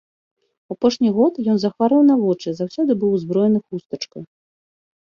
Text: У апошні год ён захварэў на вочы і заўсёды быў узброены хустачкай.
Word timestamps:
У 0.71 0.75
апошні 0.77 1.11
год 1.17 1.33
ён 1.53 1.57
захварэў 1.65 2.01
на 2.09 2.15
вочы 2.23 2.47
і 2.55 2.57
заўсёды 2.63 2.91
быў 3.05 3.09
узброены 3.21 3.59
хустачкай. 3.67 4.23